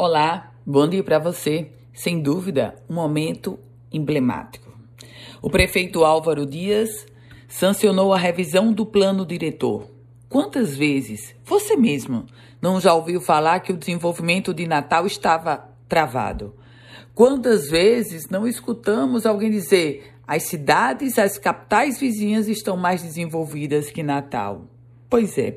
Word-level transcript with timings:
Olá, 0.00 0.52
bom 0.64 0.86
dia 0.86 1.02
para 1.02 1.18
você. 1.18 1.72
Sem 1.92 2.22
dúvida, 2.22 2.76
um 2.88 2.94
momento 2.94 3.58
emblemático. 3.92 4.72
O 5.42 5.50
prefeito 5.50 6.04
Álvaro 6.04 6.46
Dias 6.46 7.04
sancionou 7.48 8.14
a 8.14 8.16
revisão 8.16 8.72
do 8.72 8.86
plano 8.86 9.26
diretor. 9.26 9.90
Quantas 10.28 10.76
vezes 10.76 11.34
você 11.44 11.74
mesmo 11.74 12.26
não 12.62 12.80
já 12.80 12.94
ouviu 12.94 13.20
falar 13.20 13.58
que 13.58 13.72
o 13.72 13.76
desenvolvimento 13.76 14.54
de 14.54 14.68
Natal 14.68 15.04
estava 15.04 15.68
travado? 15.88 16.54
Quantas 17.12 17.68
vezes 17.68 18.28
não 18.28 18.46
escutamos 18.46 19.26
alguém 19.26 19.50
dizer 19.50 20.14
as 20.24 20.44
cidades, 20.44 21.18
as 21.18 21.38
capitais 21.38 21.98
vizinhas 21.98 22.46
estão 22.46 22.76
mais 22.76 23.02
desenvolvidas 23.02 23.90
que 23.90 24.04
Natal? 24.04 24.62
Pois 25.10 25.36
é, 25.36 25.56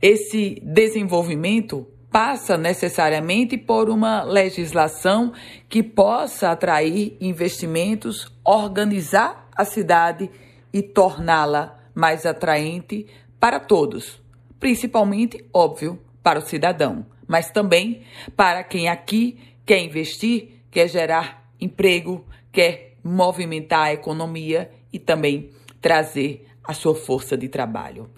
esse 0.00 0.62
desenvolvimento 0.64 1.86
passa 2.10 2.56
necessariamente 2.56 3.56
por 3.58 3.90
uma 3.90 4.22
legislação 4.22 5.32
que 5.68 5.82
possa 5.82 6.50
atrair 6.50 7.16
investimentos, 7.20 8.32
organizar 8.44 9.48
a 9.54 9.64
cidade 9.64 10.30
e 10.72 10.82
torná-la 10.82 11.78
mais 11.94 12.26
atraente 12.26 13.06
para 13.40 13.58
todos, 13.58 14.22
principalmente, 14.58 15.44
óbvio, 15.52 15.98
para 16.22 16.38
o 16.38 16.42
cidadão, 16.42 17.06
mas 17.26 17.50
também 17.50 18.02
para 18.36 18.62
quem 18.64 18.88
aqui 18.88 19.38
quer 19.64 19.80
investir, 19.80 20.62
quer 20.70 20.88
gerar 20.88 21.50
emprego, 21.60 22.24
quer 22.52 22.96
movimentar 23.02 23.86
a 23.86 23.92
economia 23.92 24.70
e 24.92 24.98
também 24.98 25.50
trazer 25.80 26.46
a 26.64 26.74
sua 26.74 26.94
força 26.94 27.36
de 27.36 27.48
trabalho. 27.48 28.10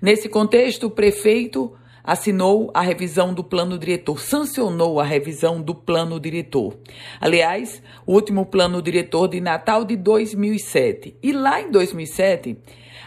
Nesse 0.00 0.28
contexto, 0.28 0.86
o 0.86 0.90
prefeito 0.90 1.76
assinou 2.06 2.70
a 2.72 2.80
revisão 2.80 3.34
do 3.34 3.42
plano 3.42 3.76
diretor, 3.76 4.20
sancionou 4.20 5.00
a 5.00 5.04
revisão 5.04 5.60
do 5.60 5.74
plano 5.74 6.20
diretor. 6.20 6.78
Aliás, 7.20 7.82
o 8.06 8.12
último 8.12 8.46
plano 8.46 8.80
diretor 8.80 9.26
de 9.26 9.40
Natal 9.40 9.84
de 9.84 9.96
2007. 9.96 11.16
E 11.20 11.32
lá 11.32 11.60
em 11.60 11.70
2007, 11.72 12.56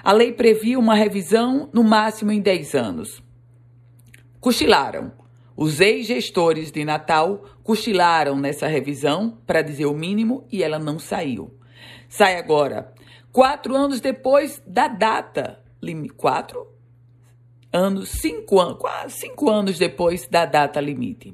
a 0.04 0.12
lei 0.12 0.34
previa 0.34 0.78
uma 0.78 0.96
revisão 0.96 1.70
no 1.72 1.84
máximo 1.84 2.32
em 2.32 2.42
10 2.42 2.76
anos. 2.76 3.24
Cochilaram. 4.42 5.14
Os 5.56 5.82
ex-gestores 5.82 6.72
de 6.72 6.86
Natal 6.86 7.44
cochilaram 7.64 8.38
nessa 8.38 8.68
revisão, 8.68 9.38
para 9.46 9.62
dizer 9.62 9.86
o 9.86 9.94
mínimo, 9.94 10.46
e 10.52 10.64
ela 10.64 10.80
não 10.80 10.98
saiu. 10.98 11.54
Sai 12.08 12.38
agora, 12.38 12.94
quatro 13.32 13.76
anos 13.76 14.00
depois 14.00 14.62
da 14.66 14.88
data. 14.88 15.62
Quatro? 16.18 16.79
Anos, 17.72 18.10
cinco 18.10 18.60
anos, 18.60 18.78
quase 18.78 19.20
cinco 19.20 19.50
anos 19.50 19.78
depois 19.78 20.28
da 20.28 20.46
data 20.46 20.82
limite. 20.82 21.34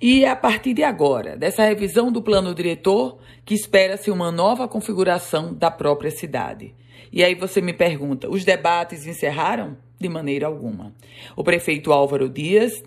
E 0.00 0.24
a 0.24 0.34
partir 0.34 0.74
de 0.74 0.82
agora, 0.82 1.36
dessa 1.36 1.64
revisão 1.64 2.10
do 2.10 2.20
plano 2.20 2.52
diretor, 2.54 3.18
que 3.44 3.54
espera-se 3.54 4.10
uma 4.10 4.32
nova 4.32 4.66
configuração 4.66 5.54
da 5.54 5.70
própria 5.70 6.10
cidade. 6.10 6.74
E 7.12 7.22
aí 7.22 7.36
você 7.36 7.60
me 7.60 7.72
pergunta: 7.72 8.28
os 8.28 8.44
debates 8.44 9.06
encerraram? 9.06 9.76
De 10.00 10.08
maneira 10.08 10.48
alguma. 10.48 10.92
O 11.36 11.44
prefeito 11.44 11.92
Álvaro 11.92 12.28
Dias, 12.28 12.82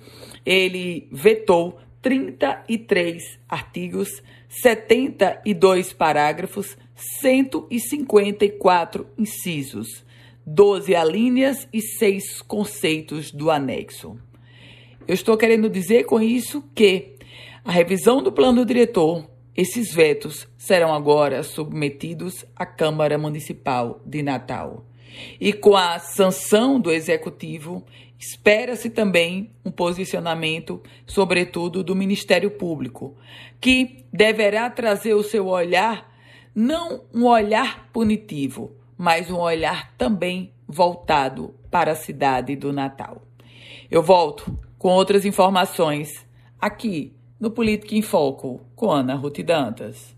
ele 0.46 1.08
vetou 1.10 1.80
33 2.02 3.40
artigos, 3.48 4.22
72 4.50 5.94
parágrafos, 5.94 6.78
154 7.22 9.08
incisos 9.18 10.05
12 10.46 10.96
alíneas 10.96 11.68
e 11.74 11.82
6 11.82 12.42
conceitos 12.44 13.32
do 13.32 13.50
anexo. 13.50 14.18
Eu 15.08 15.14
estou 15.14 15.36
querendo 15.38 15.70
dizer 15.70 16.06
com 16.06 16.22
isso 16.22 16.64
que 16.74 17.16
a 17.64 17.72
revisão 17.72 18.22
do 18.22 18.32
plano 18.32 18.64
diretor, 18.64 19.28
esses 19.56 19.94
vetos 19.94 20.48
serão 20.58 20.94
agora 20.94 21.42
submetidos 21.42 22.46
à 22.56 22.66
Câmara 22.66 23.18
Municipal 23.18 24.02
de 24.06 24.22
Natal. 24.22 24.86
E 25.40 25.54
com 25.54 25.76
a 25.76 25.98
sanção 25.98 26.80
do 26.80 26.92
executivo, 26.92 27.84
espera-se 28.20 28.90
também 28.90 29.52
um 29.64 29.72
posicionamento, 29.72 30.82
sobretudo 31.08 31.84
do 31.84 31.96
Ministério 31.96 32.52
Público, 32.52 33.16
que 33.60 34.06
deverá 34.12 34.70
trazer 34.70 35.14
o 35.14 35.24
seu 35.24 35.48
olhar, 35.48 36.14
não 36.54 37.04
um 37.14 37.26
olhar 37.26 37.90
punitivo, 37.92 38.76
mas 38.98 39.30
um 39.30 39.38
olhar 39.38 39.94
também 39.98 40.54
voltado 40.68 41.54
para 41.70 41.92
a 41.92 41.96
cidade 41.96 42.56
do 42.56 42.72
Natal. 42.72 43.22
Eu 43.90 44.02
volto 44.02 44.58
com 44.78 44.90
outras 44.90 45.26
informações 45.26 46.26
aqui 46.60 47.14
no 47.40 47.52
Política 47.52 47.96
em 47.96 48.02
Foco 48.02 48.62
com 48.76 48.92
Ana 48.92 49.16
Ruth 49.16 49.40
Dantas. 49.40 50.15